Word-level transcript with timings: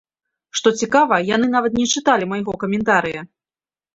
Што 0.59 0.71
цікава, 0.85 1.19
яны 1.35 1.49
нават 1.55 1.77
не 1.79 1.85
чыталі 1.97 2.29
майго 2.33 2.57
каментарыя! 2.63 3.21